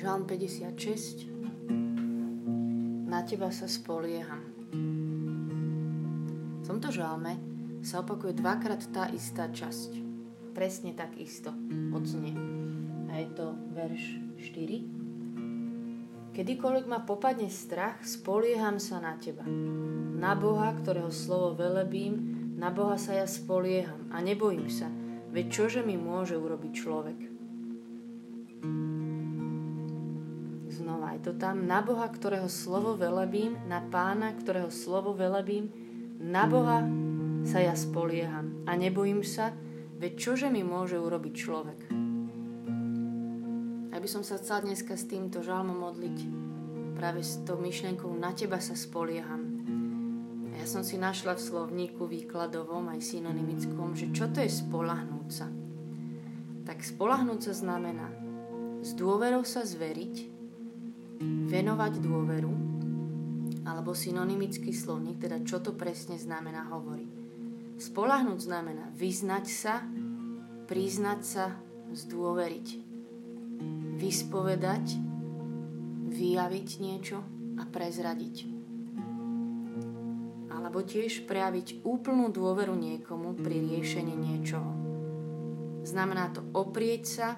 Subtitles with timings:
[0.00, 1.28] Žalm 56.
[3.04, 4.40] Na teba sa spolieham.
[6.56, 7.36] V tomto žalme
[7.84, 10.00] sa opakuje dvakrát tá istá časť.
[10.56, 11.52] Presne tak isto
[11.92, 12.32] odznie.
[13.12, 16.32] A je to verš 4.
[16.32, 19.44] Kedykoľvek ma popadne strach, spolieham sa na teba.
[20.16, 24.88] Na Boha, ktorého slovo velebím, na Boha sa ja spolieham a nebojím sa,
[25.28, 27.29] veď čože mi môže urobiť človek.
[31.20, 35.68] Je to tam na Boha, ktorého slovo velebím, na pána, ktorého slovo velebím,
[36.16, 36.80] na Boha
[37.44, 39.52] sa ja spolieham a nebojím sa,
[40.00, 41.80] veď čože mi môže urobiť človek.
[43.92, 46.18] Ja by som sa chcela dneska s týmto žalmom modliť
[46.96, 49.44] práve s tou myšlienkou na teba sa spolieham.
[50.56, 55.52] Ja som si našla v slovníku výkladovom aj synonymickom, že čo to je spolahnúť sa.
[56.64, 58.08] Tak spolahnúť sa znamená
[58.80, 60.39] s dôverou sa zveriť,
[61.20, 62.52] venovať dôveru,
[63.68, 67.04] alebo synonymický slovník, teda čo to presne znamená, hovorí.
[67.80, 69.84] Spolahnuť znamená vyznať sa,
[70.68, 71.46] priznať sa,
[71.92, 72.68] zdôveriť.
[74.00, 74.86] Vyspovedať,
[76.08, 77.20] vyjaviť niečo
[77.60, 78.36] a prezradiť.
[80.48, 84.72] Alebo tiež prejaviť úplnú dôveru niekomu pri riešení niečoho.
[85.84, 87.28] Znamená to oprieť sa,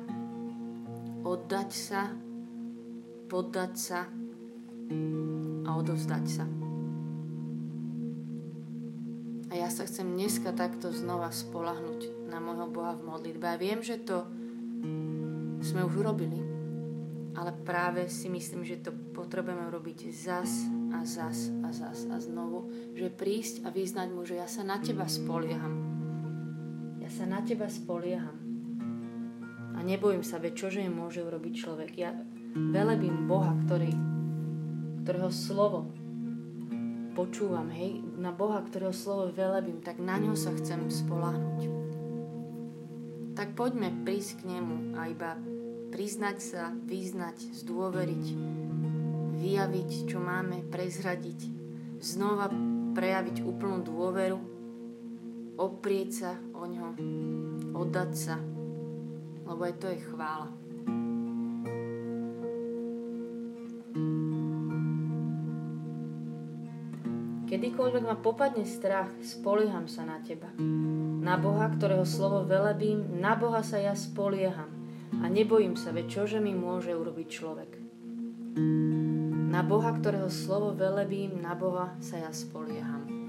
[1.23, 2.11] oddať sa,
[3.33, 4.05] poddať sa
[5.65, 6.45] a odovzdať sa.
[9.49, 13.47] A ja sa chcem dneska takto znova spolahnuť na môjho Boha v modlitbe.
[13.49, 14.29] A viem, že to
[15.65, 16.45] sme už urobili,
[17.33, 22.69] ale práve si myslím, že to potrebujeme robiť zas a zas a zas a znovu,
[22.93, 25.73] že prísť a vyznať mu, že ja sa na teba spolieham.
[27.01, 28.37] Ja sa na teba spolieham.
[29.73, 31.93] A nebojím sa, veď čože im môže urobiť človek.
[31.97, 32.13] Ja
[32.53, 33.93] velebím Boha, ktorý,
[35.05, 35.89] ktorého slovo
[37.13, 41.61] počúvam, hej, na Boha, ktorého slovo velebím, tak na ňo sa chcem spolahnuť.
[43.37, 45.37] Tak poďme prísť k nemu a iba
[45.93, 48.27] priznať sa, vyznať, zdôveriť,
[49.41, 51.41] vyjaviť, čo máme, prezradiť,
[52.01, 52.49] znova
[52.97, 54.41] prejaviť úplnú dôveru,
[55.61, 56.89] oprieť sa o ňo,
[57.77, 58.37] oddať sa,
[59.45, 60.62] lebo aj to je chvála.
[67.83, 70.47] Kedykoľvek ma popadne strach, spolieham sa na teba.
[71.19, 74.71] Na Boha, ktorého slovo velebím, na Boha sa ja spolieham
[75.19, 77.71] a nebojím sa, veď čože mi môže urobiť človek.
[79.51, 83.22] Na Boha, ktorého slovo velebím, na Boha sa ja spolieham.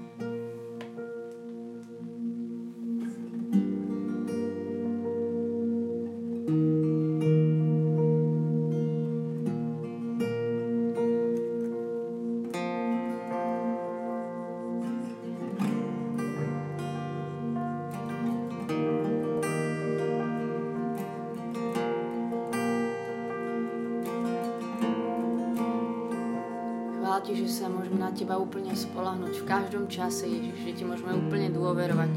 [28.14, 32.14] Teba úplne spolahnuť v každom čase, Ježiš, že ti môžeme úplne dôverovať.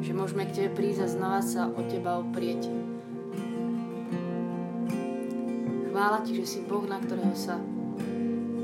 [0.00, 2.72] Že môžeme k tebe prísť a znova sa o teba oprieť.
[5.92, 7.60] Chvála ti, že si Boh, na ktorého sa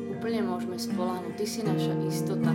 [0.08, 1.36] úplne môžeme spolahnuť.
[1.36, 2.52] Ty si naša istota.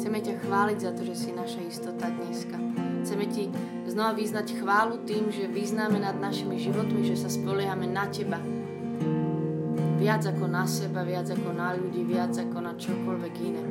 [0.00, 2.56] Chceme ťa chváliť za to, že si naša istota dneska.
[3.04, 3.52] Chceme ti
[3.90, 8.40] znova vyznať chválu tým, že vyznáme nad našimi životmi, že sa spoliehame na teba,
[10.02, 13.64] Viac ako na seba, viac ako na ľudí, viac ako na čokoľvek iné.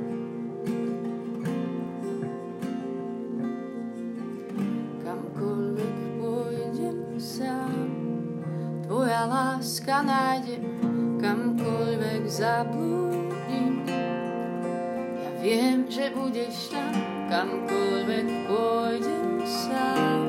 [5.03, 7.83] Kamkoľvek pôjdem sám,
[8.87, 10.63] Tvoja láska nájdem,
[11.19, 13.83] kamkoľvek zablúdim.
[15.19, 16.95] Ja viem, že budeš tam,
[17.27, 20.23] kamkoľvek pôjdem sám.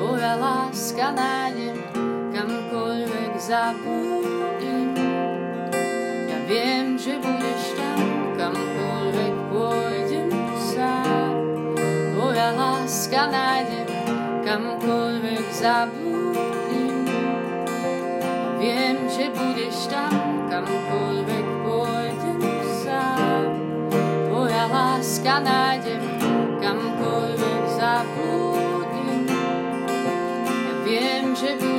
[0.00, 1.76] Tvoja láska nájdem,
[2.32, 4.69] kamkoľvek zablúdim.
[7.10, 7.98] Že budeš tam,
[8.38, 10.30] kamkoľvek pôjdem
[10.62, 11.34] sám.
[12.14, 13.90] Tvoja láska nájdem,
[14.46, 17.10] kamkoľvek zablúdim.
[18.62, 20.14] Viem, že budeš tam,
[20.54, 22.42] kamkoľvek pôjdem
[22.78, 23.58] sám.
[24.30, 26.06] Tvoja láska nájdem,
[26.62, 29.26] kamkoľvek zablúdim.
[30.46, 31.69] Ja viem, že budeš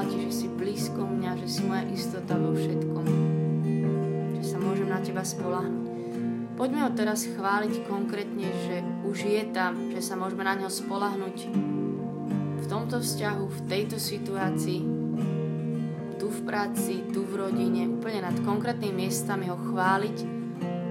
[0.00, 3.04] Chvála Ti, že si blízko mňa, že si moja istota vo všetkom.
[4.32, 5.84] Že sa môžem na Teba spolahnuť.
[6.56, 11.36] Poďme ho teraz chváliť konkrétne, že už je tam, že sa môžeme na ňo spolahnuť
[12.56, 14.80] v tomto vzťahu, v tejto situácii,
[16.16, 20.16] tu v práci, tu v rodine, úplne nad konkrétnymi miestami ho chváliť,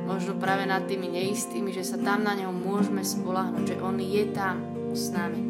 [0.06, 4.24] možno práve nad tými neistými, že sa tam na neho môžeme spolahnuť, že on je
[4.38, 4.62] tam
[4.94, 5.49] s nami.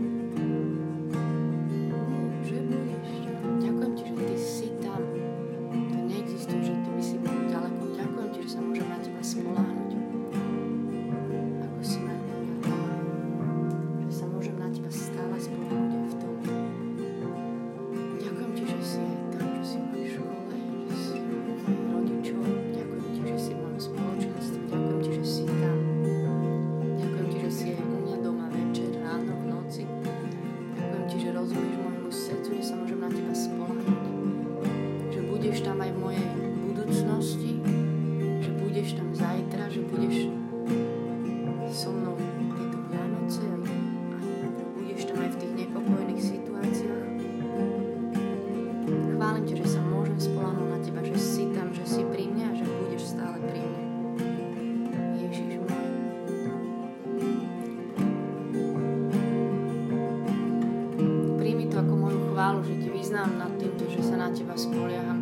[62.39, 65.19] chválu, že ti vyznám nad týmto, že sa na teba spolieham.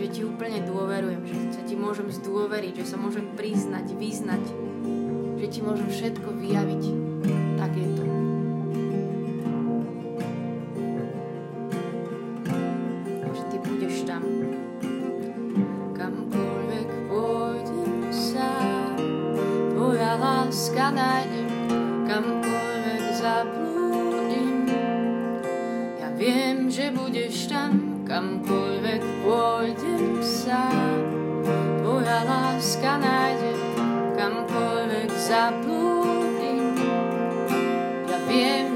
[0.00, 4.40] Že ti úplne dôverujem, že sa ti môžem zdôveriť, že sa môžem priznať, vyznať,
[5.36, 6.82] že ti môžem všetko vyjaviť.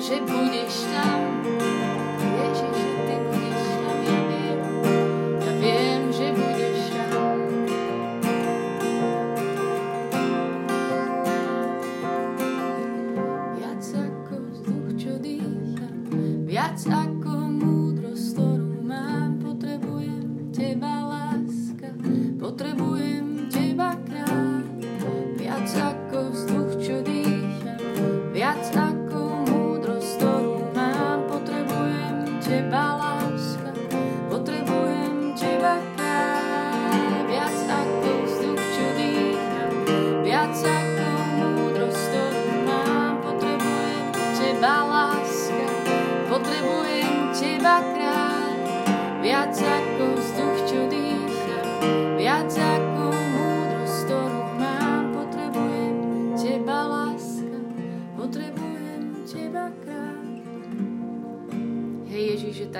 [0.05, 1.44] že budeš tam.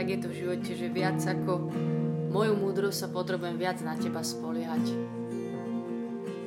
[0.05, 1.73] tak je to v živote, že viac ako
[2.29, 4.85] moju múdrosť sa potrebujem viac na teba spoliehať.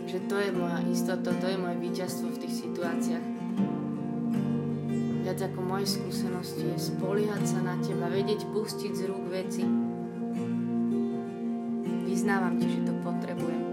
[0.06, 3.26] Že to je moja istota, to je moje víťazstvo v tých situáciách.
[5.26, 9.66] Viac ako moje skúsenosti je spoliehať sa na teba, vedieť pustiť z rúk veci.
[12.06, 13.64] Vyznávam ti, že to potrebujem.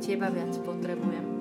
[0.00, 1.37] Teba viac potrebujem.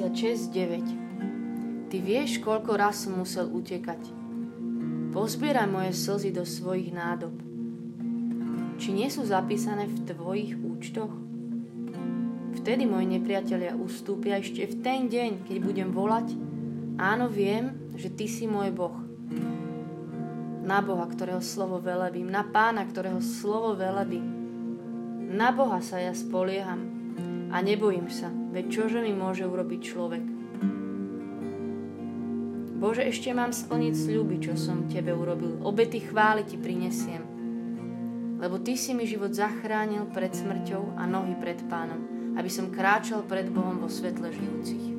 [0.00, 4.00] 96.9 Ty vieš, koľko raz som musel utekať.
[5.12, 7.36] Pozbieraj moje slzy do svojich nádob.
[8.80, 11.12] Či nie sú zapísané v tvojich účtoch?
[12.56, 16.32] Vtedy moji nepriatelia ustúpia ešte v ten deň, keď budem volať.
[16.96, 18.96] Áno, viem, že ty si môj Boh.
[20.64, 24.24] Na Boha, ktorého slovo velebím, na pána, ktorého slovo velebím.
[25.28, 26.89] Na Boha sa ja spolieham
[27.50, 30.24] a nebojím sa, veď čože mi môže urobiť človek.
[32.80, 35.60] Bože, ešte mám splniť sľuby, čo som Tebe urobil.
[35.60, 37.22] Obety chvály Ti prinesiem.
[38.40, 42.00] Lebo Ty si mi život zachránil pred smrťou a nohy pred pánom,
[42.40, 44.89] aby som kráčal pred Bohom vo svetle žijúcich.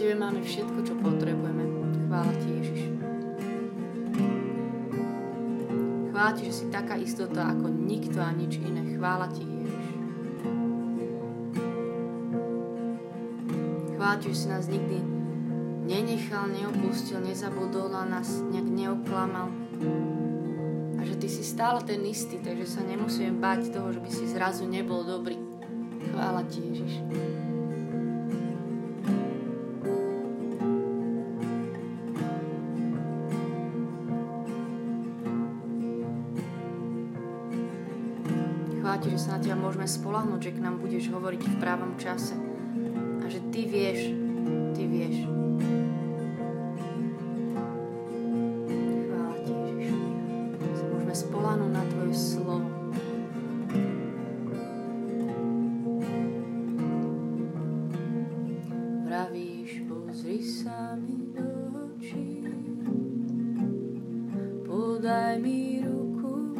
[0.00, 1.60] Tebe máme všetko, čo potrebujeme.
[2.08, 2.82] Chvála Ti, Ježiš.
[6.08, 8.96] Chvála Ti, že si taká istota ako nikto a nič iné.
[8.96, 9.86] Chvála Ti, Ježiš.
[13.92, 15.04] Chvála Ti, že si nás nikdy
[15.84, 19.52] nenechal, neopustil, nezabudol na nás, nejak neoklamal.
[20.96, 24.24] A že Ty si stále ten istý, takže sa nemusíme báť toho, že by si
[24.32, 25.36] zrazu nebol dobrý.
[26.08, 27.04] Chvála Ti, Ježiš.
[39.20, 42.32] Sa na Teba môžeme spolahnuť, že k nám budeš hovoriť v právom čase
[43.20, 44.16] a že Ty vieš,
[44.72, 45.28] Ty vieš.
[49.04, 49.92] Chvála Ti, Ježiš.
[50.72, 52.64] Sa môžeme spolahnuť na Tvoje slovo.
[59.04, 61.44] Vravíš, pozri sa mi do
[61.92, 62.40] očí,
[64.64, 66.56] podaj mi ruku,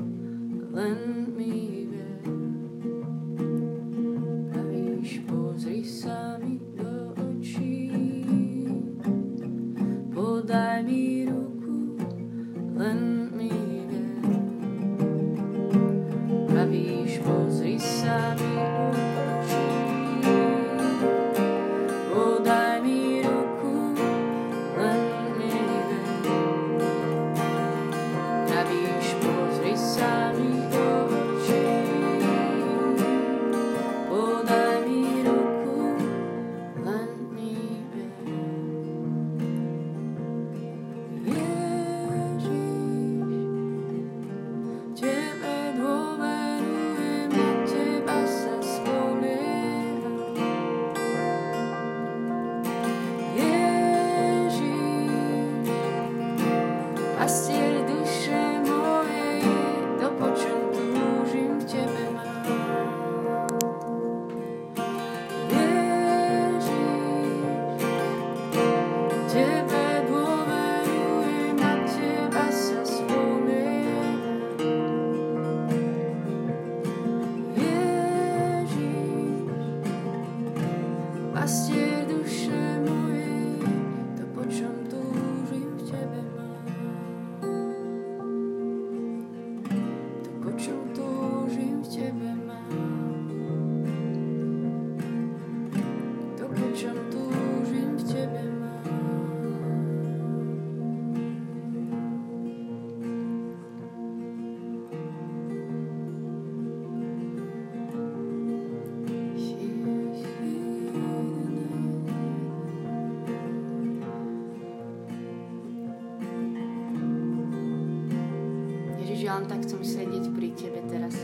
[119.40, 121.16] len chcem sedieť pri Tebe teraz.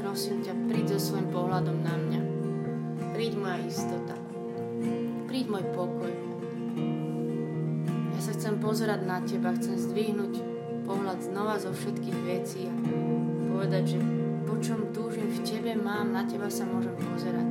[0.00, 2.20] Prosím ťa, príď so svojím pohľadom na mňa.
[3.12, 4.16] Príď moja istota.
[5.28, 6.12] Príď môj pokoj.
[8.14, 10.40] Ja sa chcem pozerať na Teba, chcem zdvihnúť
[10.84, 12.74] pohľad znova zo všetkých vecí a
[13.48, 13.98] povedať, že
[14.44, 17.50] po čom túžim v Tebe mám, na Teba sa môžem pozerať.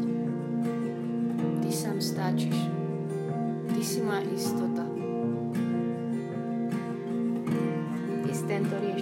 [1.61, 2.57] Ty sám stačíš.
[3.69, 4.92] Ty si moja istota.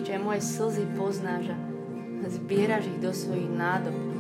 [0.02, 4.11] Ešte aj moje slzy poznáš a zbieraš ich do svojich nádob.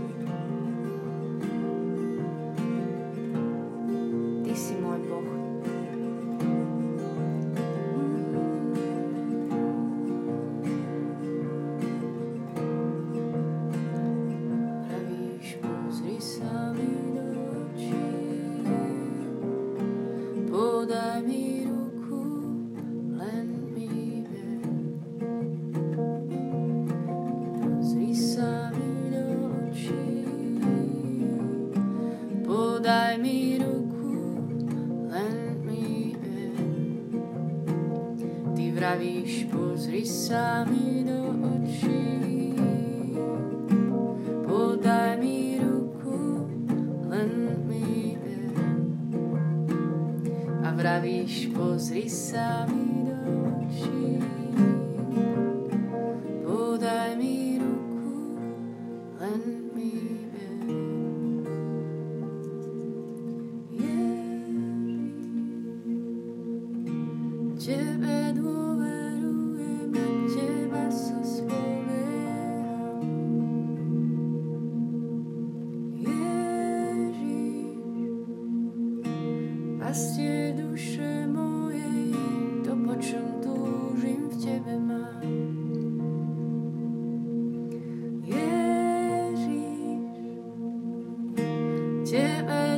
[50.71, 54.40] vravíš, pozri sa mi do očí.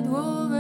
[0.06, 0.53] and.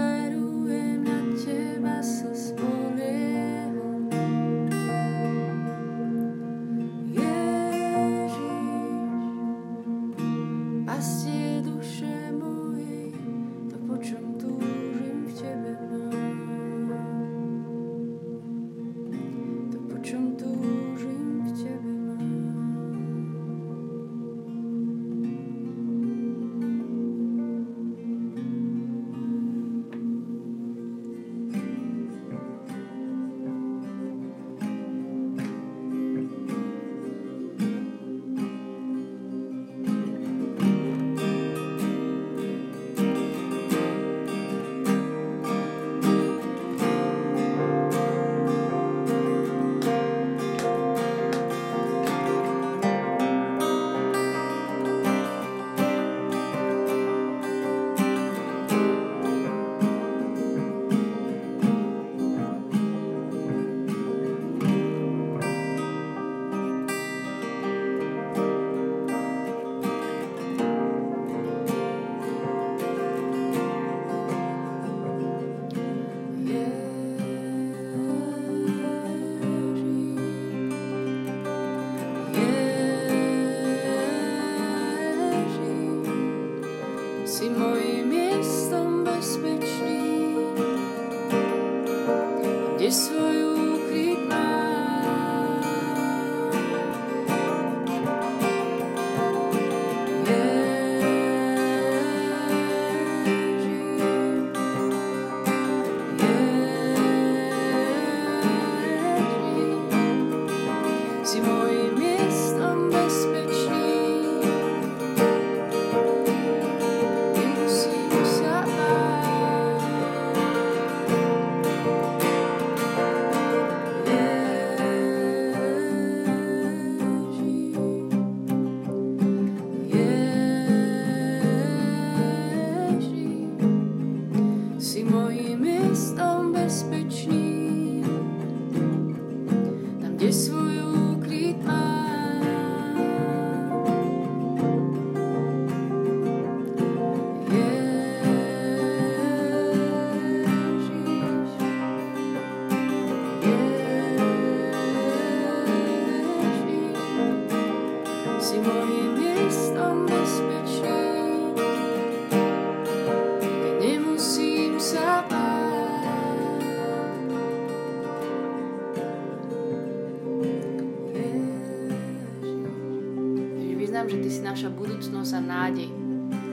[174.10, 175.89] Si naša budúcnosť a nádej,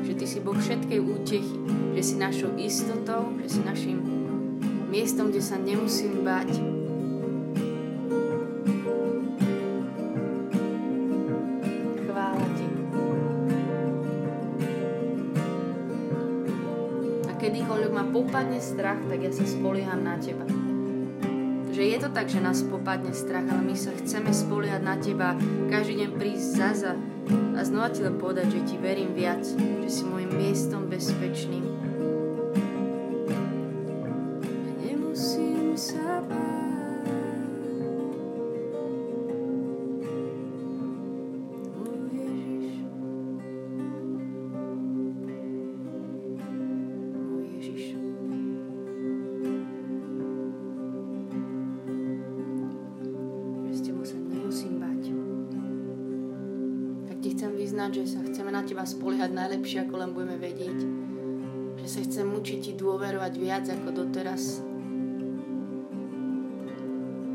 [0.06, 1.56] že Ty si Boh všetkej útechy,
[1.96, 3.98] že si našou istotou, že si našim
[4.90, 6.70] miestom, kde sa nemusím báť.
[17.40, 20.44] Kedykoľvek ma popadne strach, tak ja sa spolieham na Teba.
[21.72, 25.32] Že je to tak, že nás popadne strach, ale my sa chceme spoliehať na teba,
[25.72, 26.92] každý deň prísť zaza
[27.56, 31.89] a znova ti len povedať, že ti verím viac, že si môjim miestom bezpečným,
[57.90, 60.78] že sa chceme na Teba spoliehať najlepšie, ako len budeme vedieť.
[61.82, 64.62] Že sa chcem učiť Ti dôverovať viac ako doteraz.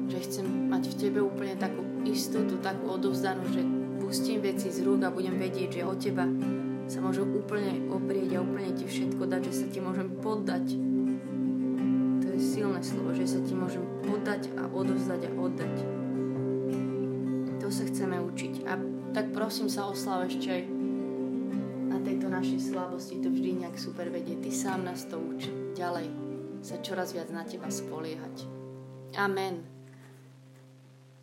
[0.07, 3.61] Že chcem mať v Tebe úplne takú istotu, takú odovzdanú, že
[3.99, 6.23] pustím veci z rúk a budem vedieť, že od Teba
[6.87, 10.65] sa môžem úplne oprieť a úplne Ti všetko dať, že sa Ti môžem poddať.
[12.23, 15.73] To je silné slovo, že sa Ti môžem poddať a odovzdať a oddať.
[17.59, 18.69] To sa chceme učiť.
[18.69, 20.63] A tak prosím sa oslav ešte aj
[21.87, 24.35] na tejto našej slabosti to vždy nejak super vedie.
[24.43, 25.47] Ty sám nás to uč.
[25.79, 26.11] Ďalej
[26.59, 28.43] sa čoraz viac na teba spoliehať.
[29.15, 29.63] Amen.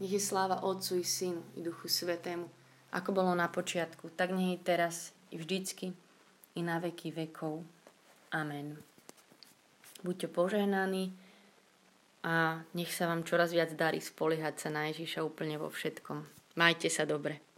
[0.00, 2.48] Nech je sláva Otcu i Synu i Duchu Svetému,
[2.96, 5.92] ako bolo na počiatku, tak nech je teraz i vždycky
[6.56, 7.60] i na veky vekov.
[8.32, 8.80] Amen.
[10.00, 11.12] Buďte požehnaní
[12.24, 16.24] a nech sa vám čoraz viac darí spoliehať sa na Ježiša úplne vo všetkom.
[16.56, 17.51] Majte sa dobre.